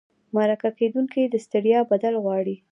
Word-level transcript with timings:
مرکه 0.35 0.69
کېدونکي 0.79 1.21
د 1.27 1.35
ستړیا 1.45 1.79
بدل 1.91 2.13
غواړي. 2.23 2.55